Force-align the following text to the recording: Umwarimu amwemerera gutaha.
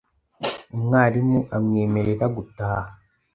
Umwarimu 0.75 1.39
amwemerera 1.55 2.25
gutaha. 2.35 2.89